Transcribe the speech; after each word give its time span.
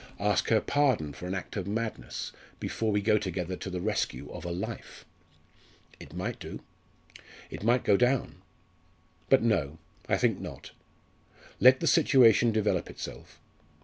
ask 0.19 0.49
her 0.49 0.59
pardon 0.59 1.13
for 1.13 1.27
an 1.27 1.35
act 1.35 1.55
of 1.55 1.67
madness 1.67 2.31
before 2.59 2.91
we 2.91 3.03
go 3.03 3.19
together 3.19 3.55
to 3.55 3.69
the 3.69 3.79
rescue 3.79 4.27
of 4.31 4.43
a 4.45 4.51
life? 4.51 5.05
It 5.99 6.15
might 6.15 6.39
do 6.39 6.61
it 7.51 7.61
might 7.61 7.83
go 7.83 7.97
down. 7.97 8.41
But 9.29 9.43
no, 9.43 9.77
I 10.09 10.17
think 10.17 10.39
not! 10.39 10.71
Let 11.59 11.81
the 11.81 11.85
situation 11.85 12.51
develop 12.51 12.89
itself. 12.89 13.39